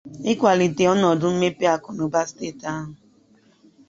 [0.31, 2.91] ịkwàlite ọnọdụ mmepe akụnụba steeti ahụ